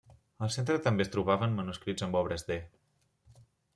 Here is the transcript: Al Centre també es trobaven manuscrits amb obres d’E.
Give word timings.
Al 0.45 0.49
Centre 0.53 0.77
també 0.87 1.05
es 1.05 1.11
trobaven 1.15 1.53
manuscrits 1.59 2.07
amb 2.07 2.21
obres 2.23 2.47
d’E. 2.49 2.59